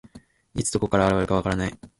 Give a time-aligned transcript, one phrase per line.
[0.55, 1.79] いつ、どこから現れるか分からない。